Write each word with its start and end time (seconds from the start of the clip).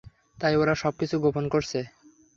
তাই 0.39 0.53
ওরা 0.55 0.73
সবকিছু 0.75 1.15
গোপন 1.19 1.45
করছে। 1.49 1.79